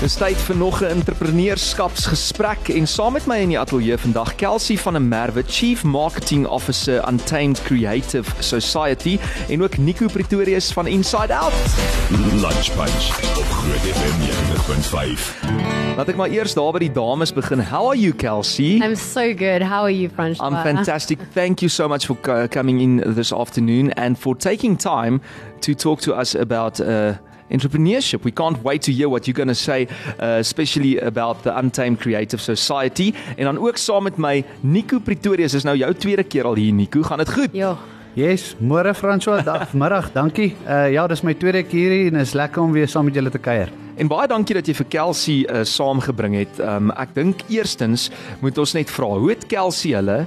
[0.00, 4.78] Dis tyd vir nog 'n entrepreneurskapsgesprek en saam met my in die ateljee vandag Kelsey
[4.78, 9.18] van der Merwe, Chief Marketing Officer Untamed Creative Society
[9.48, 11.52] en ook Nico Pretorius van Inside Out.
[12.10, 15.44] Lunch Bunch op Groot FM 90.5.
[15.96, 17.60] Laat ek maar eers daar by die dames begin.
[17.60, 18.80] How are you Kelsey?
[18.80, 19.62] I'm so good.
[19.62, 20.48] How are you, Francois?
[20.48, 21.18] I'm fantastic.
[21.34, 25.20] Thank you so much for co- coming in this afternoon and for taking time
[25.60, 27.12] to talk to us about uh,
[27.50, 28.24] entrepreneurship.
[28.24, 29.86] We can't wait to hear what you're going to say,
[30.18, 33.14] uh, especially about the Untamed Creative Society.
[33.36, 35.52] En dan ook saam met my Nico Pretorius.
[35.52, 37.02] Dis nou jou tweede keer al hier Nico.
[37.02, 37.48] Gaan dit goed?
[37.52, 37.76] Yo.
[38.18, 40.56] Yes, môre François, dag middag, dankie.
[40.66, 43.30] Uh ja, dis my tweede keer hier en is lekker om weer saam met julle
[43.30, 43.70] te kuier.
[44.02, 46.58] En baie dankie dat jy vir Kelsey uh, saamgebring het.
[46.58, 48.08] Um, ek dink eerstens
[48.42, 50.24] moet ons net vra, hoe het Kelsey hulle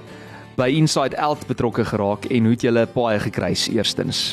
[0.55, 4.23] by Inside Out betrokke geraak en hoe het julle paai gekruis eerstens?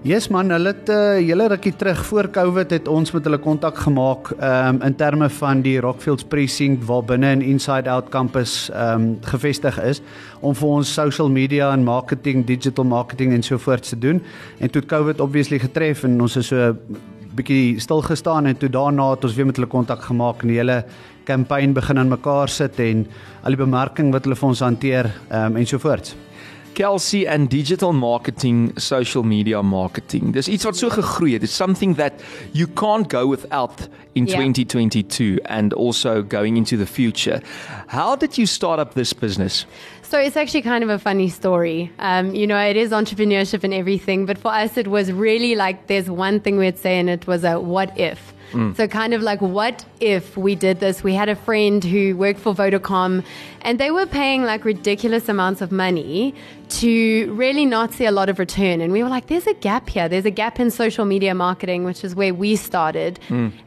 [0.00, 3.38] Yes man, hulle het 'n uh, hele rukkie terug voor Covid het ons met hulle
[3.38, 8.70] kontak gemaak um in terme van die Rockfields precinct waar binne in Inside Out kampus
[8.74, 10.00] um gevestig is
[10.40, 14.22] om vir ons social media en marketing, digital marketing en so voort te doen.
[14.58, 16.76] En toe Covid obviously getref en ons is so
[17.34, 20.84] bietjie stil gestaan en toe daarna het ons weer met hulle kontak gemaak en hele
[21.24, 23.06] kampanje begin aan mekaar sit en
[23.42, 26.16] al die bemarking wat hulle vir ons hanteer um en so voort.
[26.80, 30.32] Kelsey and digital marketing, social media marketing.
[30.32, 31.42] Dis iets wat so gegroei het.
[31.42, 32.12] It's something that
[32.52, 34.36] you can't go without in Yeah.
[34.36, 37.42] 2022 and also going into the future.
[37.88, 39.66] How did you start up this business?
[40.10, 41.90] So it's actually kind of a funny story.
[41.98, 45.86] Um, you know, it is entrepreneurship and everything, but for us, it was really like
[45.86, 48.32] there's one thing we'd say, and it was a what if.
[48.52, 51.02] So, kind of like, what if we did this?
[51.02, 53.24] We had a friend who worked for Vodacom,
[53.62, 56.34] and they were paying like ridiculous amounts of money
[56.80, 58.80] to really not see a lot of return.
[58.80, 60.08] And we were like, there's a gap here.
[60.08, 63.18] There's a gap in social media marketing, which is where we started.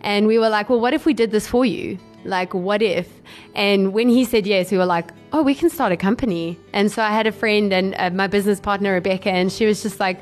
[0.01, 1.97] And we were like, well, what if we did this for you?
[2.25, 3.09] like what if
[3.53, 6.89] and when he said yes we were like oh we can start a company and
[6.89, 9.99] so i had a friend and uh, my business partner rebecca and she was just
[9.99, 10.17] like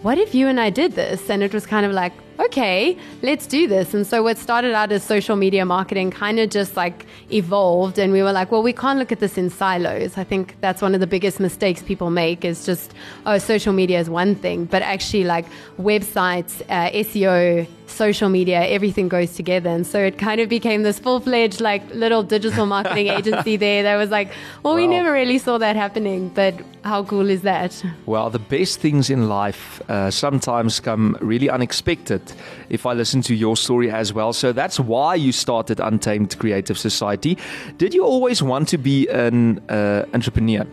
[0.00, 3.46] what if you and i did this and it was kind of like okay let's
[3.46, 3.94] do this.
[3.94, 8.12] And so what started out as social media marketing kind of just like evolved and
[8.12, 10.18] we were like well we can't look at this in silos.
[10.18, 12.94] I think that's one of the biggest mistakes people make is just
[13.26, 14.64] oh social media is one thing.
[14.64, 15.46] But actually like
[15.78, 19.70] websites uh, seo social media, everything goes together.
[19.70, 23.82] And so it kind of became this full fledged, like, little digital marketing agency there
[23.82, 24.30] that was like,
[24.62, 26.54] well, we never really saw that happening, but
[26.84, 27.84] how cool is that?
[28.06, 32.20] Well, the best things in life uh, sometimes come really unexpected.
[32.68, 36.78] If I listen to your story as well, so that's why you started Untamed Creative
[36.78, 37.38] Society.
[37.78, 40.66] Did you always want to be an uh, entrepreneur?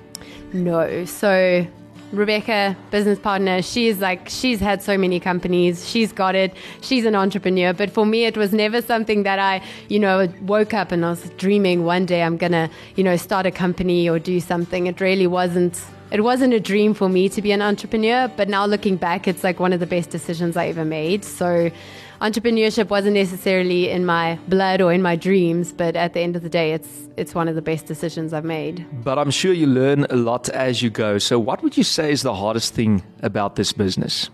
[0.54, 1.06] No.
[1.06, 1.68] So
[2.12, 5.88] Rebecca, business partner, she's like, she's had so many companies.
[5.88, 6.54] She's got it.
[6.82, 7.72] She's an entrepreneur.
[7.72, 11.12] But for me, it was never something that I, you know, woke up and I
[11.12, 14.88] was dreaming one day I'm going to, you know, start a company or do something.
[14.88, 15.80] It really wasn't.
[16.12, 19.44] It wasn't a dream for me to be an entrepreneur, but now looking back, it's
[19.44, 21.24] like one of the best decisions I ever made.
[21.24, 21.70] So,
[22.22, 26.44] entrepreneurship wasn't necessarily in my blood or in my dreams, but at the end of
[26.44, 28.86] the day, it's it's one of the best decisions I've made.
[29.04, 31.18] But I'm sure you learn a lot as you go.
[31.18, 34.30] So, what would you say is the hardest thing about this business?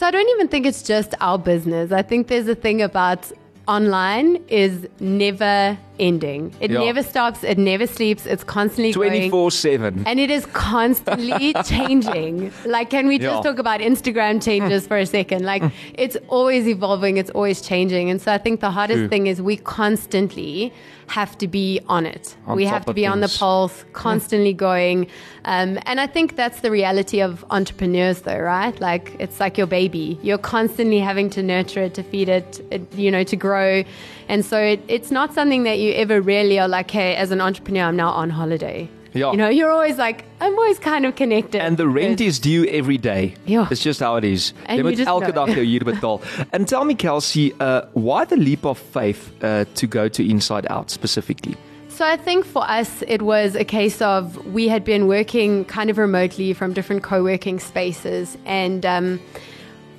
[0.00, 1.92] So I don't even think it's just our business.
[1.92, 3.30] I think there's a thing about
[3.68, 6.52] online is never ending.
[6.60, 6.80] It Yeah.
[6.80, 7.44] never stops.
[7.44, 8.26] It never sleeps.
[8.26, 10.02] It's constantly 24 7.
[10.06, 12.52] And it is constantly changing.
[12.64, 13.42] Like, can we just Yeah.
[13.42, 15.44] talk about Instagram changes for a second?
[15.44, 15.62] Like,
[15.94, 18.10] it's always evolving, it's always changing.
[18.10, 19.08] And so I think the hardest True.
[19.08, 20.72] thing is we constantly
[21.10, 22.36] have to be on it.
[22.46, 25.08] On we have to be on the pulse, constantly going.
[25.44, 28.78] Um, and I think that's the reality of entrepreneurs, though, right?
[28.80, 30.20] Like, it's like your baby.
[30.22, 33.82] You're constantly having to nurture it, to feed it, it you know, to grow.
[34.28, 37.40] And so it, it's not something that you ever really are like, hey, as an
[37.40, 38.88] entrepreneur, I'm now on holiday.
[39.12, 39.32] Yeah.
[39.32, 41.60] You know, you're always like, I'm always kind of connected.
[41.60, 43.34] And the rent is due every day.
[43.46, 43.66] Yeah.
[43.70, 44.52] It's just how it is.
[44.66, 45.46] And Jy you moet just elke know.
[45.46, 46.22] dag jou huur betaal.
[46.52, 50.66] and tell me Kelsey, uh, why the leap of faith uh, to go to Inside
[50.70, 51.56] Out specifically?
[51.88, 55.90] So I think for us, it was a case of we had been working kind
[55.90, 58.38] of remotely from different co working spaces.
[58.46, 59.20] And um,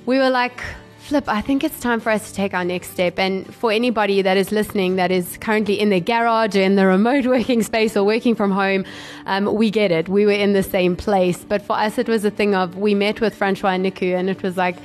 [0.06, 0.60] we were like,
[1.12, 3.18] Flip, I think it's time for us to take our next step.
[3.18, 6.86] And for anybody that is listening that is currently in their garage or in the
[6.86, 8.86] remote working space or working from home,
[9.26, 10.08] um, we get it.
[10.08, 11.44] We were in the same place.
[11.44, 14.30] But for us, it was a thing of we met with Francois and Nico, and
[14.30, 14.76] it was like,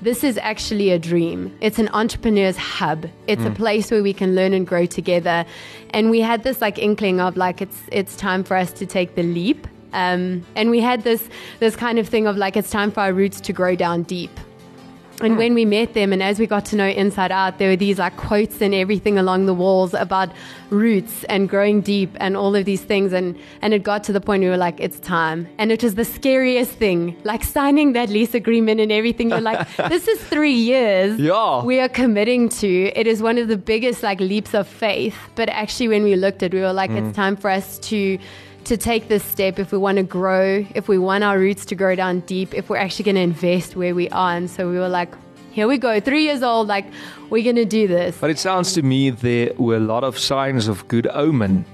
[0.00, 1.54] this is actually a dream.
[1.60, 3.04] It's an entrepreneur's hub.
[3.26, 5.44] It's a place where we can learn and grow together.
[5.90, 9.16] And we had this like inkling of like it's it's time for us to take
[9.16, 9.66] the leap.
[9.92, 11.28] Um, and we had this
[11.60, 14.30] this kind of thing of like it's time for our roots to grow down deep.
[15.20, 15.38] And hmm.
[15.38, 17.98] when we met them, and as we got to know Inside Out, there were these
[17.98, 20.30] like quotes and everything along the walls about
[20.70, 23.12] roots and growing deep and all of these things.
[23.12, 25.46] And, and it got to the point we were like, it's time.
[25.58, 29.30] And it was the scariest thing, like signing that lease agreement and everything.
[29.30, 31.62] You're like, this is three years Yeah.
[31.62, 32.92] we are committing to.
[32.98, 35.16] It is one of the biggest like leaps of faith.
[35.36, 37.12] But actually, when we looked at, it, we were like, it's hmm.
[37.12, 38.18] time for us to
[38.64, 41.74] to take this step if we want to grow, if we want our roots to
[41.74, 44.36] grow down deep, if we're actually going to invest where we are.
[44.36, 45.12] And so we were like,
[45.52, 46.86] here we go, three years old, like
[47.30, 48.16] we're going to do this.
[48.20, 51.64] But it sounds to me there were a lot of signs of good omen.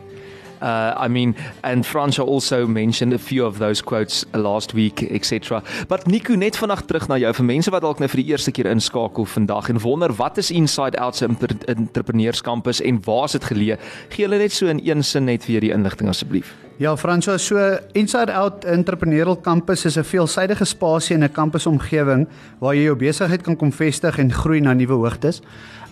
[0.60, 1.34] Uh, I mean,
[1.64, 5.62] and Fransja also mentioned a few of those quotes last week, etc.
[5.88, 8.52] But Nico, net vanaand terug na jou vir mense wat dalk nou vir die eerste
[8.52, 13.38] keer inskakel vandag en wonder wat is Inside Out se Inter- entrepreneurskampus en waar is
[13.38, 13.78] dit geleë?
[14.12, 16.52] Gee hulle net so in een sin net weer die inligting asseblief.
[16.81, 17.59] Ja, Fransjo, so
[17.93, 22.27] Inside Out Entrepreneurial Campus is 'n veelsidige spasie in 'n kampusomgewing
[22.59, 25.43] waar jy jou besigheid kan kom vestig en groei na nuwe hoogtes.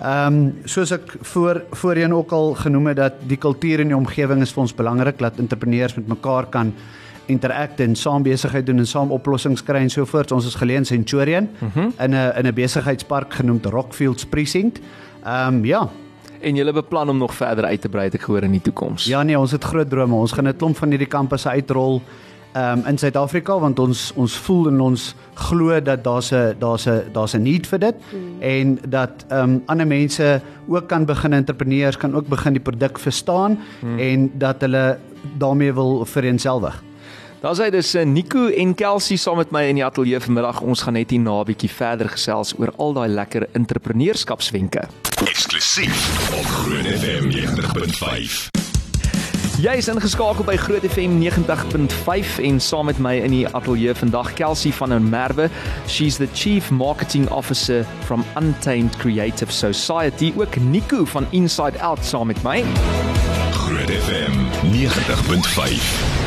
[0.01, 3.97] Ehm um, soos ek voor voorheen ook al genoem het dat die kultuur in die
[3.97, 6.73] omgewing is vir ons belangrik dat entrepreneurs met mekaar kan
[7.27, 10.33] interact en saam besigheid doen en saam oplossings kry en so voort.
[10.33, 11.93] Ons is geleë in Centurion mm -hmm.
[11.99, 14.81] in 'n in 'n besigheidspark genoemd Rockfields Precinct.
[15.25, 15.91] Ehm um, ja,
[16.41, 19.05] En julle beplan om nog verder uit te brei het ek gehoor in die toekoms.
[19.05, 20.15] Ja nee, ons het groot drome.
[20.15, 22.03] Ons gaan 'n klomp van hierdie kampusse uitrol
[22.57, 25.05] um, in Suid-Afrika want ons ons voel en ons
[25.49, 28.43] glo dat daar's 'n daar's 'n daar's 'n need vir dit mm.
[28.43, 32.99] en dat ehm um, ander mense ook kan begin entrepreneurs kan ook begin die produk
[32.99, 33.99] verstaan mm.
[33.99, 34.99] en dat hulle
[35.39, 36.83] daarmee wil vereenselwig.
[37.39, 40.59] Daar's hy dis eh, Nico en Kelsey saam met my in die ateljee vanmiddag.
[40.67, 44.83] Ons gaan net hier na 'n bietjie verder gesels oor al daai lekker entrepreneurskapswenke.
[45.23, 45.99] Eksklusief
[46.35, 48.51] op Groot FM 90.5.
[49.63, 54.33] Jy is ingeskakel by Groot FM 90.5 en saam met my in die ateljee vandag
[54.35, 55.49] Kelsey van der Merwe.
[55.87, 60.33] She's the Chief Marketing Officer from Untamed Creative Society.
[60.37, 62.65] Ook Nico van Inside Out saam met my.
[63.53, 64.33] Groot FM
[64.75, 66.18] 90.5.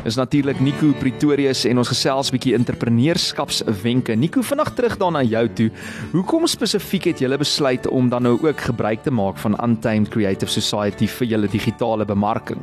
[0.00, 4.14] Is natuurlik Nico Pretorius en ons gesels 'n bietjie entrepreneurskapswenke.
[4.16, 5.70] Nico, vinnig terug dan na jou toe.
[6.12, 10.50] Hoekom spesifiek het julle besluit om dan nou ook gebruik te maak van Untamed Creative
[10.50, 12.58] Society vir julle digitale bemarking?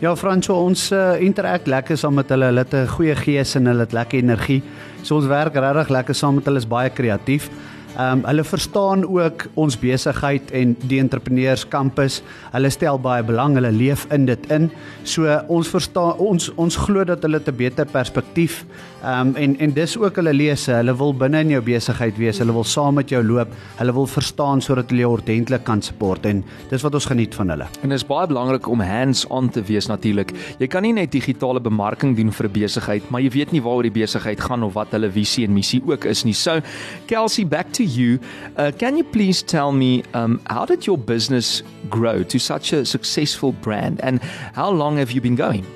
[0.00, 2.44] Ja, Franso, ons uh, interact lekker saam met hulle.
[2.44, 4.62] Hulle het 'n goeie gees en hulle het lekker energie.
[5.02, 6.58] So ons werk regtig lekker saam met hulle.
[6.58, 7.50] Is baie kreatief.
[7.98, 12.20] Ehm um, hulle verstaan ook ons besigheid en die entrepreneurs kampus.
[12.52, 14.68] Hulle stel baie belang, hulle leef in dit in.
[15.02, 18.64] So ons verstaan ons ons glo dat hulle 'n beter perspektief
[19.02, 20.72] ehm um, en en dis ook hulle lese.
[20.72, 22.38] Hulle wil binne in jou besigheid wees.
[22.38, 23.48] Hulle wil saam met jou loop.
[23.76, 27.48] Hulle wil verstaan sodat hulle jou ordentlik kan support en dis wat ons geniet van
[27.48, 27.66] hulle.
[27.82, 30.32] En dit is baie belangrik om hands-on te wees natuurlik.
[30.58, 33.82] Jy kan nie net digitale bemarking doen vir 'n besigheid, maar jy weet nie waaroor
[33.82, 36.34] die besigheid gaan of wat hulle visie en missie ook is nie.
[36.34, 36.60] So,
[37.06, 38.20] Kelsey, back to you.
[38.56, 42.84] Uh, can you please tell me um, how did your business grow to such a
[42.84, 44.20] successful brand and
[44.54, 45.66] how long have you been going?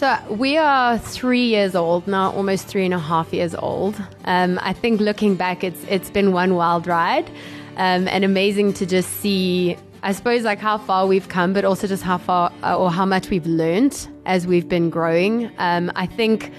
[0.00, 4.02] So we are three years old now, almost three and a half years old.
[4.24, 7.28] Um, I think looking back, it's it's been one wild ride,
[7.76, 9.76] um, and amazing to just see.
[10.02, 13.28] I suppose like how far we've come, but also just how far or how much
[13.28, 15.50] we've learned as we've been growing.
[15.58, 16.50] Um, I think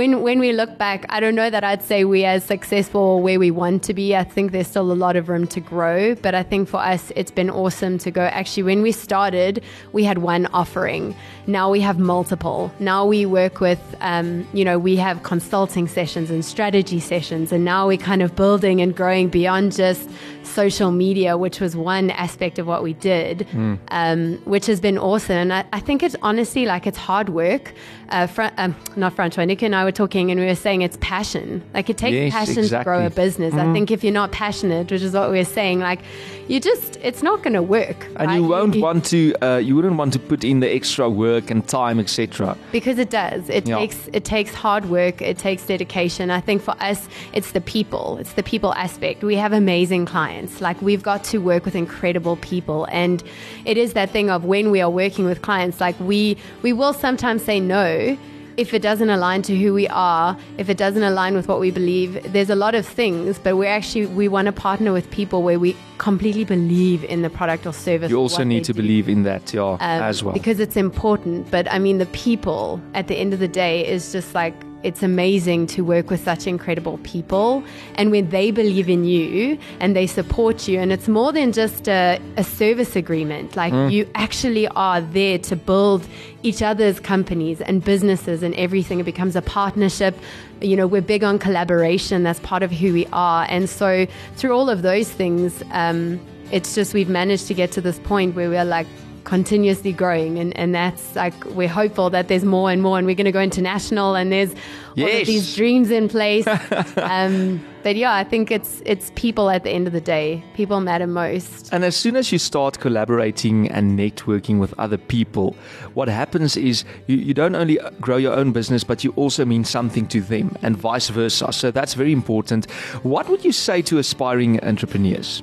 [0.00, 3.38] when when we look back, I don't know that I'd say we're as successful where
[3.38, 4.16] we want to be.
[4.16, 7.12] I think there's still a lot of room to grow, but I think for us,
[7.16, 8.22] it's been awesome to go.
[8.22, 11.14] Actually, when we started, we had one offering.
[11.46, 12.72] Now we have multiple.
[12.78, 17.62] Now we work with, um, you know, we have consulting sessions and strategy sessions, and
[17.62, 20.08] now we're kind of building and growing beyond just
[20.44, 23.46] social media, which was one aspect of what we did,
[23.88, 25.36] um, which has been awesome.
[25.36, 27.74] And I, I think it's honestly like it's hard work.
[28.08, 28.26] Uh,
[28.56, 31.62] um, not Francois, Nick and I were talking, and we were saying it's passion.
[31.74, 33.24] Like it takes Yes, passion to grow a exactly.
[33.24, 33.54] business.
[33.54, 36.00] I think if you're not passionate, which is what we were saying, like
[36.48, 38.00] you just, it's not going to work.
[38.16, 38.36] And right?
[38.36, 41.60] you won't want to uh, you wouldn't want to put in the extra work and
[41.66, 42.56] time, etc.
[42.72, 43.78] because it does it Yeah.
[43.78, 48.06] takes it takes hard work it takes dedication i think for us it's the people
[48.20, 52.36] it's the people aspect we have amazing clients like we've got to work with incredible
[52.52, 53.22] people and
[53.64, 56.92] it is that thing of when we are working with clients like we we will
[57.06, 58.16] sometimes say no
[58.56, 61.70] if it doesn't align to who we are if it doesn't align with what we
[61.70, 65.42] believe there's a lot of things but we're actually we want to partner with people
[65.42, 69.08] where we completely believe in the product or service You also need to do believe
[69.08, 70.32] in that, yeah, um, as well.
[70.32, 71.50] because it's important.
[71.50, 75.02] But I mean, the people at the end of the day is just like it's
[75.02, 77.62] amazing to work with such incredible people.
[77.96, 81.88] And when they believe in you and they support you, and it's more than just
[81.88, 86.06] a, a service agreement, like you actually are there to build
[86.42, 89.00] each other's companies and businesses and everything.
[89.00, 90.16] It becomes a partnership.
[90.60, 93.46] You know, we're big on collaboration, that's part of who we are.
[93.48, 94.06] And so,
[94.36, 96.20] through all of those things, um,
[96.50, 98.86] it's just we've managed to get to this point where we're like,
[99.24, 103.14] continuously growing and, and that's like we're hopeful that there's more and more and we're
[103.14, 104.54] going to go international and there's
[104.98, 106.46] all of these dreams in place
[106.96, 110.80] um, but yeah i think it's it's people at the end of the day people
[110.80, 115.54] matter most And as soon as you start collaborating and networking with other people,
[115.94, 119.64] what happens is you, you don't only grow your own business, but you also mean
[119.64, 121.52] something to them and vice versa.
[121.52, 122.68] So that's very important.
[123.04, 125.42] What would you say to aspiring entrepreneurs?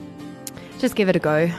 [0.79, 1.49] just give it a go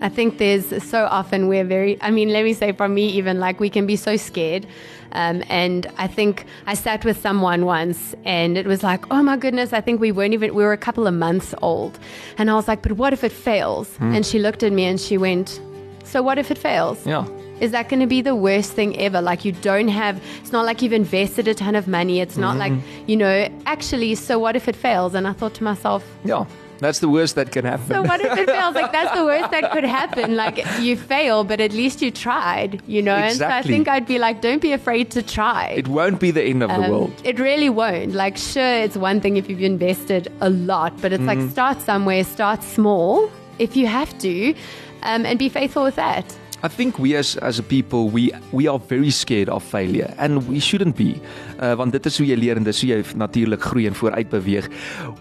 [0.00, 3.38] I think there's so often we're very, I mean, let me say from me, even
[3.38, 4.66] like we can be so scared.
[5.12, 9.36] Um, and I think I sat with someone once and it was like, oh my
[9.36, 11.98] goodness, I think we weren't even, we were a couple of months old.
[12.38, 13.88] And I was like, but what if it fails?
[14.00, 15.60] And she looked at me and she went,
[16.04, 17.04] so what if it fails?
[17.06, 17.26] Yeah.
[17.60, 19.20] Is that going to be the worst thing ever?
[19.20, 22.20] Like, you don't have, it's not like you've invested a ton of money.
[22.20, 22.72] It's not like,
[23.06, 25.14] you know, actually, so what if it fails?
[25.14, 26.46] And I thought to myself, Yeah.
[26.80, 27.86] That's the worst that can happen.
[27.86, 28.74] so what if it fails?
[28.74, 30.36] Like that's the worst that could happen.
[30.36, 33.14] Like you fail, but at least you tried, you know.
[33.14, 35.66] And so I think I'd be like, don't be afraid to try.
[35.76, 37.12] it won't be the end of the Um, world.
[37.24, 38.12] It really won't.
[38.14, 41.40] Like, sure, it's one thing if you've invested a lot, but it's Mm-hmm.
[41.42, 44.54] like start somewhere, start small if you have to,
[45.02, 46.24] um, and be faithful with that.
[46.62, 50.46] I think we as as a people we we are very scared of failure and
[50.48, 51.20] we shouldn't be.
[51.58, 54.28] Uh, want dit is hoe jy leer en dis hoe jy natuurlik groei en vooruit
[54.28, 54.68] beweeg.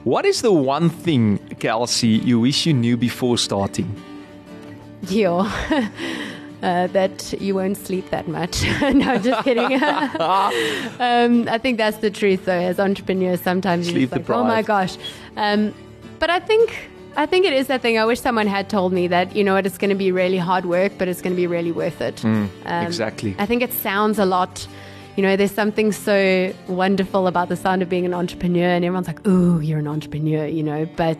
[0.03, 3.87] What is the one thing Kelsey you wish you knew before starting?
[5.07, 5.47] Yeah.
[6.61, 8.63] Uh, that you won't sleep that much.
[8.81, 9.81] no, just kidding.
[9.81, 12.51] um, I think that's the truth, though.
[12.51, 14.97] As entrepreneurs, sometimes Sleep just like, oh my gosh.
[15.37, 15.73] Um,
[16.19, 17.97] but I think I think it is that thing.
[17.97, 20.37] I wish someone had told me that you know what, it's going to be really
[20.37, 22.23] hard work, but it's going to be really worth it.
[22.23, 23.35] um, exactly.
[23.37, 24.67] I think it sounds a lot.
[25.15, 29.07] You know, there's something so wonderful about the sound of being an entrepreneur, and everyone's
[29.07, 30.87] like, "Ooh, you're an entrepreneur," you know.
[30.95, 31.17] But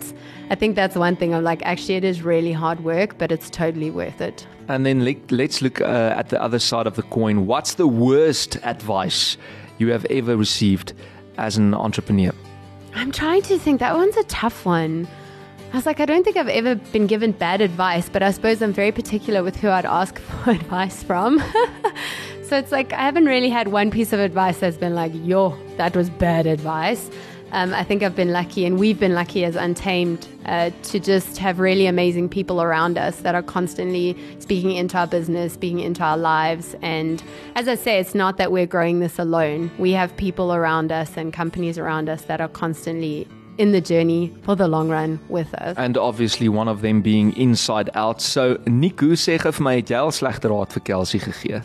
[0.49, 1.33] I think that's one thing.
[1.35, 4.47] I'm like, actually, it is really hard work, but it's totally worth it.
[4.69, 7.45] And then let, let's look uh, at the other side of the coin.
[7.45, 9.35] What's the worst advice
[9.79, 10.93] you have ever received
[11.37, 12.31] as an entrepreneur?
[12.95, 13.79] I'm trying to think.
[13.81, 15.09] That one's a tough one.
[15.71, 18.59] I was like, I don't think I've ever been given bad advice, but I suppose
[18.63, 21.39] I'm very particular with who I'd ask for advice from.
[22.43, 25.55] so it's like I haven't really had one piece of advice that's been like, yo,
[25.77, 27.11] that was bad advice.
[27.51, 31.37] Um, I think I've been lucky, and we've been lucky as Untamed uh, to just
[31.37, 36.03] have really amazing people around us that are constantly speaking into our business, speaking into
[36.03, 36.75] our lives.
[36.81, 37.23] And
[37.55, 39.71] as I say, it's not that we're growing this alone.
[39.79, 43.27] We have people around us and companies around us that are constantly
[43.59, 45.75] in the journey for the long run with us.
[45.77, 48.21] And obviously one of them being inside out.
[48.21, 51.61] So Nico sê gou vir my het jy al slegte raad vir Kelsey gegee?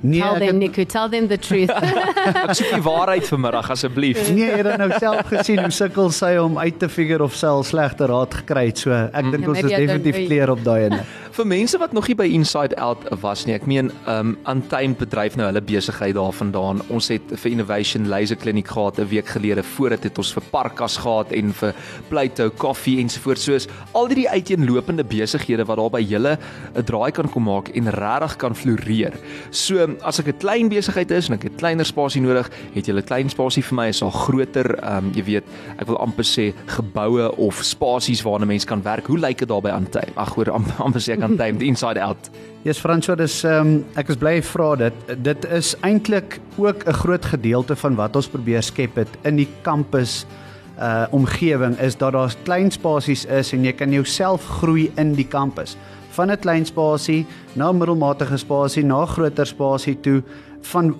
[0.00, 1.70] Nee, tell them, het, Niku, tell them the truth.
[2.46, 4.20] Ek soek die waarheid vanmiddag asseblief.
[4.34, 7.46] nee, jy het nou self gesien hoe sukkel sy om uit te figure of sy
[7.46, 8.78] al slegte raad gekry het.
[8.78, 11.00] So ek dink Ja, ons is maybe I don't definitief clear op daai ene.
[11.36, 15.34] Vir mense wat nog nie by Inside Out was nie, ek meen um Untamed bedryf
[15.36, 16.80] nou hulle besigheid daarvandaan.
[16.88, 19.62] Ons het vir Innovation Laser Kliniek gehad 'n week gelede.
[19.62, 21.74] Voor dit het ons vir Parkas gehad en vir
[22.08, 23.44] Plato Coffee ensovoorts.
[23.44, 26.38] Soos al die uiteenlopende besighede wat daar by julle
[26.74, 29.12] 'n draai kan kom maak en regtig kan floreer.
[29.50, 33.02] So as ek 'n klein besigheid is en ek het kleiner spasie nodig, het julle
[33.02, 35.44] klein spasie vir my is al groter, um jy weet,
[35.78, 39.06] ek wil amper sê geboue of spasies waarna mense kan werk.
[39.06, 40.16] Hoe lyk dit daar by Untamed?
[40.16, 42.30] Ag hoor, amper, amper sê ek Untamed inside out.
[42.64, 44.94] Yes François, dis ehm um, ek is bly jy vra dit.
[45.22, 49.48] Dit is eintlik ook 'n groot gedeelte van wat ons probeer skep het in die
[49.62, 50.26] kampus
[50.78, 55.26] uh omgewing is dat daar klein spasies is en jy kan jouself groei in die
[55.28, 55.76] kampus.
[56.10, 60.22] Van 'n klein spasie na 'n middelmatige spasie na 'n groter spasie toe
[60.60, 60.94] van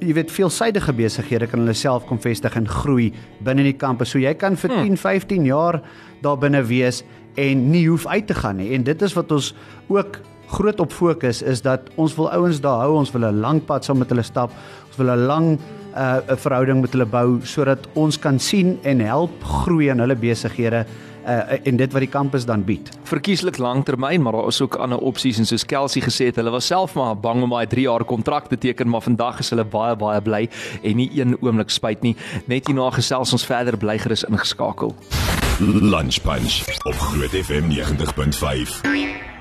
[0.00, 3.12] jy weet veelsidige besighede kan hulle self kom vestig en groei
[3.44, 4.10] binne die kampus.
[4.10, 5.80] So jy kan vir 10, 15 jaar
[6.22, 7.02] daar binne wees
[7.34, 8.72] en nie hoef uit te gaan nie.
[8.76, 9.54] En dit is wat ons
[9.88, 10.20] ook
[10.52, 13.84] groot op fokus is dat ons wil ouens daar hou, ons wil 'n lang pad
[13.84, 14.50] saam met hulle stap.
[14.86, 15.58] Ons wil 'n lang
[15.96, 20.16] uh 'n verhouding met hulle bou sodat ons kan sien en help groei in hulle
[20.16, 20.86] besighede
[21.26, 22.88] uh en dit wat die kampus dan bied.
[23.04, 26.66] Verkieslik langtermyn, maar daar is ook ander opsies en soos Kelsey gesê het, hulle was
[26.66, 29.96] self maar bang om daai 3 jaar kontrak te teken, maar vandag is hulle baie
[29.96, 30.48] baie bly
[30.82, 32.16] en nie een oomblik spyt nie.
[32.46, 34.94] Net hierna gesels ons verder bly gerus ingeskakel.
[35.60, 39.31] Lunch Punch op Groot FM 90.5.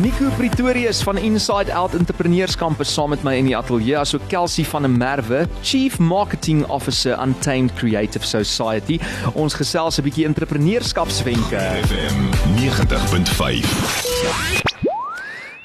[0.00, 4.64] Nico Pretorius van Inside Out Entrepreneurs Campus saam met my in die ateljee asook Kelsey
[4.64, 8.96] van der Merwe, Chief Marketing Officer Untamed Creative Society.
[9.34, 11.60] Ons gesels 'n bietjie entrepreneurskapswenke.
[11.84, 12.16] FM
[12.56, 14.64] 90.5.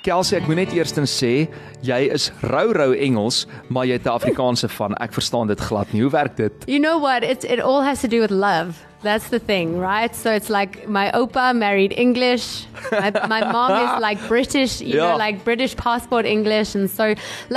[0.02, 1.48] Kelsey, ek moet net eerstens sê,
[1.82, 4.94] jy is rou rou Engels, maar jy het 'n Afrikaanse van.
[5.00, 6.02] Ek verstaan dit glad nie.
[6.02, 6.52] Hoe werk dit?
[6.66, 7.24] You know what?
[7.24, 8.74] It it all has to do with love.
[9.06, 10.14] That's the thing, right?
[10.16, 12.66] So it's like my opa married English.
[12.92, 15.12] My, my mom is like British, you Yeah.
[15.12, 17.06] know, like British passport English, and so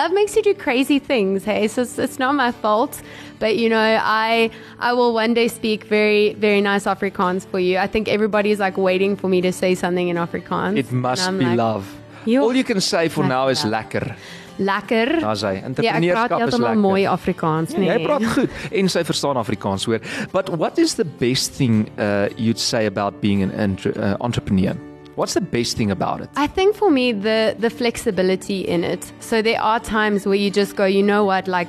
[0.00, 1.44] love makes you do crazy things.
[1.44, 3.00] Hey, so it's, it's not my fault,
[3.42, 3.86] but you know,
[4.24, 7.78] I I will one day speak very very nice Afrikaans for you.
[7.78, 10.76] I think everybody's like waiting for me to say something in Afrikaans.
[10.76, 11.84] It must be like, love.
[12.44, 14.06] All you can say for now is lekker."
[14.58, 15.20] Lekker.
[15.20, 15.54] Daar's hy.
[15.54, 16.82] Ja, Entrepreneurskap is heeltemal lekker.
[16.82, 17.88] mooi Afrikaans, nee.
[17.88, 20.00] Jy praat goed en sy verstaan Afrikaans hoor.
[20.32, 24.76] But what is the best thing uh, you'd say about being an entre- uh, entrepreneur?
[25.16, 26.28] What's the best thing about it?
[26.36, 29.12] I think for me the the flexibility in it.
[29.20, 31.68] So there are times where you just go, you know what, like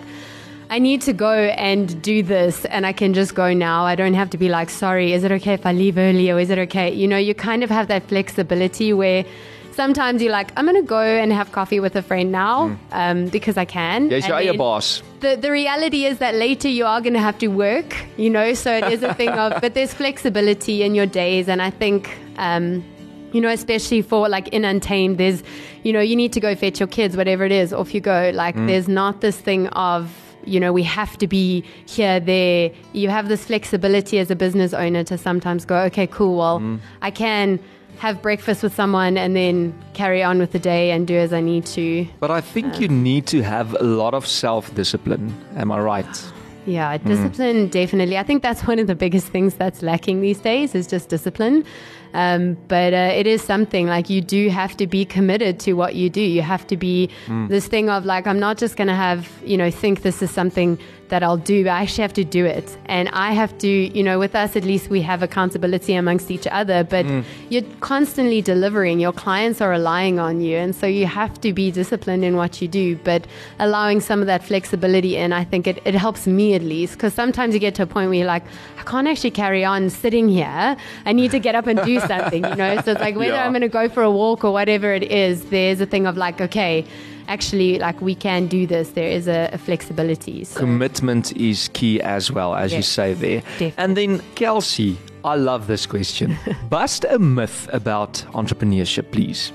[0.72, 3.86] I need to go and do this and I can just go now.
[3.86, 6.40] I don't have to be like, sorry, is it okay if I leave early or
[6.40, 6.94] is it okay?
[6.94, 9.26] You know, you kind of have that flexibility where
[9.74, 13.28] sometimes you're like, I'm going to go and have coffee with a friend now um,
[13.28, 14.10] because I can.
[14.10, 15.02] Jou And eie then- baas.
[15.22, 18.54] the the reality is that later you are going to have to work, you know.
[18.54, 22.10] So it is a thing of, but there's flexibility in your days, and I think.
[22.38, 22.84] Um,
[23.32, 25.44] you know, especially for like in Untamed, there's,
[25.84, 28.32] you know, you need to go fetch your kids, whatever it is, off you go.
[28.34, 30.10] Like, there's not this thing of,
[30.46, 32.72] you know, we have to be here, there.
[32.94, 37.12] You have this flexibility as a business owner to sometimes go, okay, cool, well, I
[37.12, 37.60] can
[38.00, 41.42] have breakfast with someone and then carry on with the day and do as I
[41.42, 42.08] need to.
[42.20, 45.36] But I think you need to have a lot of self-discipline.
[45.58, 46.32] Am I right?
[46.66, 48.18] Yeah, discipline definitely.
[48.18, 51.66] I think that's one of the biggest things that's lacking these days is just discipline.
[52.14, 55.96] Um, but uh, it is something like you do have to be committed to what
[55.96, 56.22] you do.
[56.22, 57.10] You have to be
[57.50, 60.32] this thing of like I'm not just going to have you know think this is
[60.32, 60.80] something
[61.10, 61.68] that I'll do.
[61.68, 64.64] I actually have to do it, and I have to you know with us at
[64.64, 66.84] least we have accountability amongst each other.
[66.84, 67.24] But mm.
[67.50, 69.00] you're constantly delivering.
[69.00, 72.62] Your clients are relying on you, and so you have to be disciplined in what
[72.62, 72.96] you do.
[72.98, 73.28] But
[73.60, 77.14] allowing some of that flexibility in, I think it, it helps me at least because
[77.14, 78.44] sometimes you get to a point where you're like,
[78.78, 80.78] I can't actually carry on sitting here.
[81.06, 82.82] I need to get up and do something, you know.
[82.82, 83.46] So it's like whether Yeah.
[83.46, 86.18] I'm going to go for a walk or whatever it is, there's a thing of
[86.18, 86.86] like, okay,
[87.30, 88.90] actually, like we can do this.
[88.90, 90.44] There is a, a flexibility.
[90.44, 90.60] So.
[90.60, 93.42] Commitment is key as well, as you say there.
[93.42, 93.74] definitely.
[93.78, 96.38] And then, Kelsey, I love this question.
[96.70, 99.54] Bust a myth about entrepreneurship, please.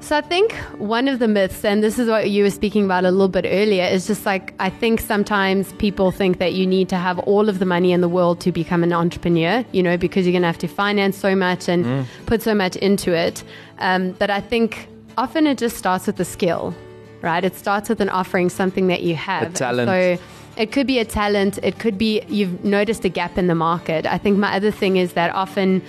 [0.00, 3.04] So I think one of the myths, and this is what you were speaking about
[3.04, 6.88] a little bit earlier, is just like I think sometimes people think that you need
[6.90, 9.96] to have all of the money in the world to become an entrepreneur, you know,
[9.96, 13.42] because you're going to have to finance so much and put so much into it.
[13.80, 14.88] Um, but I think
[15.18, 16.74] often it just starts with the skill,
[17.22, 17.44] right?
[17.44, 19.54] It starts with an offering, something that you have.
[19.54, 19.88] talent.
[19.88, 20.24] So
[20.56, 21.58] it could be a talent.
[21.62, 24.06] It could be you've noticed a gap in the market.
[24.06, 25.82] I think my other thing is that often.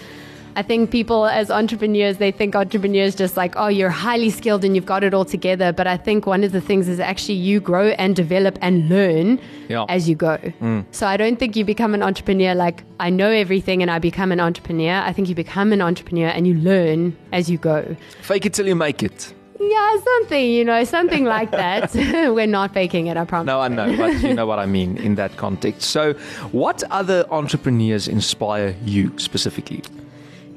[0.55, 4.75] I think people as entrepreneurs, they think entrepreneurs just like, oh, you're highly skilled and
[4.75, 5.71] you've got it all together.
[5.71, 9.39] But I think one of the things is actually you grow and develop and learn
[9.69, 9.85] Yeah.
[9.87, 10.37] as you go.
[10.59, 10.85] Mm.
[10.91, 14.31] So I don't think you become an entrepreneur like, I know everything and I become
[14.33, 14.99] an entrepreneur.
[15.01, 17.95] I think you become an entrepreneur and you learn as you go.
[18.23, 19.33] Fake it till you make it.
[19.59, 21.93] Yeah, something, you know, something like that.
[22.33, 23.47] We're not faking it, I promise.
[23.47, 25.89] No, I know, but you know what I mean in that context.
[25.89, 26.13] So,
[26.51, 29.83] what other entrepreneurs inspire you specifically?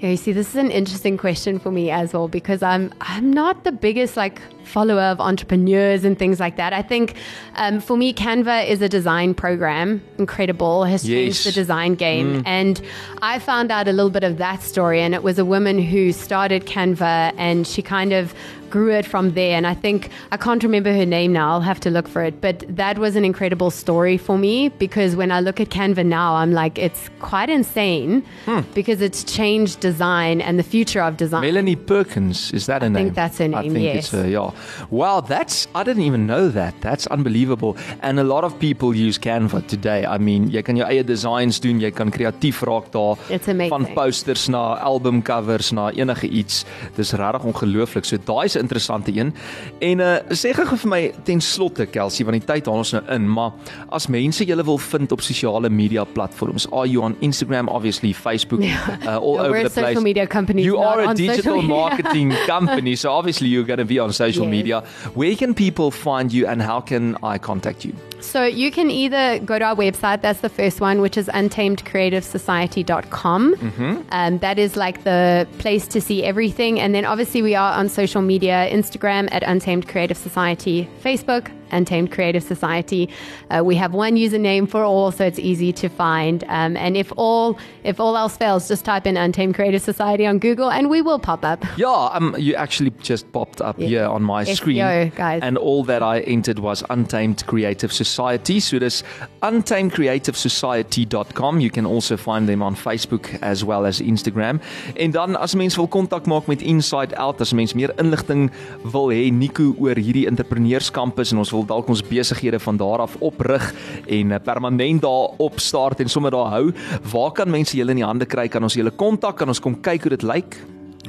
[0.02, 3.32] Yeah, you see, this is an interesting question for me as well because I'm I'm
[3.32, 6.72] not the biggest like follower of entrepreneurs and things like that.
[6.72, 7.14] I think
[7.54, 12.82] um, for me, Canva is a design program, incredible, has changed the design game, and
[13.20, 15.00] I found out a little bit of that story.
[15.00, 18.34] And it was a woman who started Canva, and she kind of
[18.72, 19.56] grew it from there.
[19.56, 21.52] And I think I can't remember her name now.
[21.52, 22.40] I'll have to look for it.
[22.40, 26.34] But that was an incredible story for me because when I look at Canva now,
[26.36, 28.60] I'm like, it's quite insane hmm.
[28.74, 31.42] because it's changed design and the future of design.
[31.42, 32.96] Melanie Perkins, is that a name?
[32.96, 33.96] I think that's her I name, think yes.
[33.98, 34.50] it's her, yeah.
[34.90, 36.74] Wow, that's, I didn't even know that.
[36.80, 37.76] That's unbelievable.
[38.00, 40.06] And a lot of people use Canva today.
[40.06, 43.20] I mean, jy kan jou eie designs doen, jy kan kreatief raak daar.
[43.28, 43.74] It's amazing.
[43.76, 46.64] Van posters na album covers na enige iets.
[46.96, 48.08] Dis regtig ongelooflik.
[48.08, 49.34] So daai's 'n interessante een.
[49.82, 53.02] En uh sê gou vir my ten slotte Kelsey, want die tyd haal ons nou
[53.14, 53.52] in, maar
[53.90, 58.60] as mense julle wil vind op sosiale media platforms, are you on Instagram, obviously Facebook,
[58.62, 60.02] uh, all Yeah, over we're the a social place.
[60.04, 64.12] media company, You are a digital marketing company, so obviously you're going to be on
[64.12, 64.50] social Yes.
[64.56, 64.82] media.
[65.14, 67.92] Where can people find you and how can I contact you?
[68.22, 73.54] So you can either go to our website, that's the first one, which is untamedcreativesociety.com.
[73.54, 73.96] Mm-hmm.
[74.10, 76.80] Um, that is like the place to see everything.
[76.80, 82.10] And then obviously we are on social media Instagram at Untamed Creative Society, Facebook, Untamed
[82.12, 83.08] Creative Society.
[83.50, 86.44] Uh, we have one username for all, so it's easy to find.
[86.48, 90.38] Um, and if all if all else fails, just type in Untamed Creative Society on
[90.38, 91.64] Google, and we will pop up.
[91.76, 93.88] Yeah, um, you actually just popped up Yeah.
[93.88, 95.40] here on my SEO, screen, guys.
[95.42, 98.60] and all that I entered was Untamed Creative Society.
[98.60, 99.02] So this
[99.42, 101.60] untamedcreativesociety.com.
[101.60, 104.60] You can also find them on Facebook as well as Instagram.
[104.96, 108.50] En dan as mens wil kontak maak met Inside Out, as mens meer inligting
[108.92, 113.16] wil hê Nico oor hierdie entrepreneurskampus en ons wil dalk ons besighede van daar af
[113.20, 113.72] oprig
[114.06, 116.72] en eh, permanent daar opstart en sommer daar hou,
[117.12, 118.48] waar kan mense julle in die hande kry?
[118.48, 119.36] Kan ons julle kontak?
[119.40, 120.56] Kan ons kom kyk hoe dit lyk?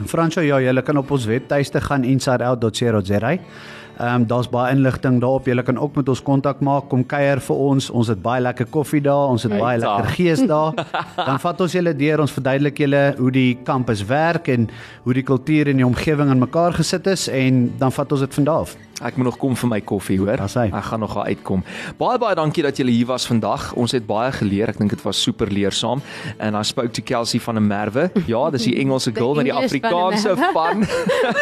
[0.09, 3.37] Franco, ja, jy kan op ons webtuiste gaan insideout.co.za.
[3.97, 5.45] Ehm um, daar's baie inligting daarop.
[5.45, 7.89] Jy kan ook met ons kontak maak, kom kuier vir ons.
[7.89, 10.73] Ons het baie lekker koffie daar, ons het baie lekker gees daar.
[11.27, 14.69] Dan vat ons julle deur, ons verduidelik julle hoe die kampus werk en
[15.03, 18.33] hoe die kultuur en die omgewing in mekaar gesit is en dan vat ons dit
[18.33, 18.75] van daar af.
[19.03, 20.39] Ek moet nog kom vir my koffie, hoor.
[20.39, 21.63] Ek gaan nog daar uitkom.
[21.99, 23.71] Baie baie dankie dat julle hier was vandag.
[23.79, 24.71] Ons het baie geleer.
[24.71, 25.99] Ek dink dit was super leersaam.
[26.37, 28.05] And I spoke to Kelsey van der Merwe.
[28.29, 30.85] Ja, dis die Engelse girl met die Afrikaanse van.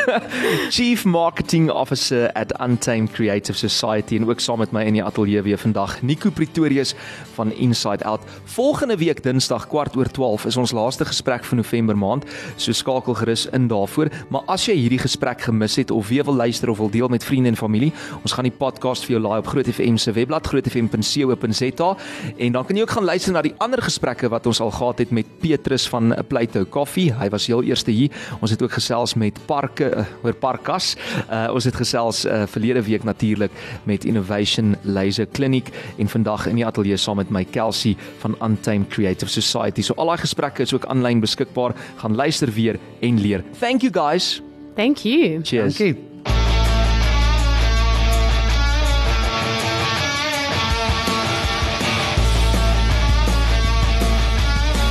[0.76, 5.44] Chief Marketing Officer at Untamed Creative Society en ook saam met my in die ateljee
[5.46, 6.94] weer vandag Nico Pretorius
[7.38, 8.26] van Inside Out.
[8.56, 12.26] Volgende week Dinsdag kwart oor 12 is ons laaste gesprek vir November maand.
[12.56, 14.10] So skakel gerus in daarvoor.
[14.34, 17.24] Maar as jy hierdie gesprek gemis het of weer wil luister of wil deel met
[17.24, 17.92] vriende en familie,
[18.24, 21.92] ons gaan die podcast vir jou laai op Groot FM se webblad grootfm.co.za
[22.38, 25.04] en dan kan jy ook gaan luister na die ander gesprekke wat ons al gehad
[25.06, 27.14] het met Petrus van Pleito Coffee.
[27.14, 28.10] Hy was heel eerste hier.
[28.42, 30.96] Ons het ook gesels met Parke uh, oor Parkas.
[31.28, 33.52] Uh, ons het gesels uh, verlede week natuurlik
[33.84, 38.88] met Innovation Laser Clinic en vandag in die ateljee saam met my Kelsey van Untamed
[38.88, 39.82] Creative Society.
[39.82, 41.76] So al daai gesprekke is ook aanlyn beskikbaar.
[41.96, 43.44] Gaan luister weer en leer.
[43.60, 44.42] Thank you guys.
[44.76, 45.42] Thank you.
[45.44, 45.78] Cheers.
[45.78, 46.10] Dankie.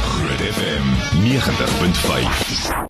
[0.03, 0.85] Groot FM
[1.25, 2.89] 90.5.